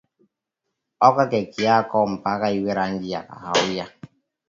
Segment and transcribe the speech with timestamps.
[1.07, 3.85] oka keki yako mpaka iwe rangi ya kahawia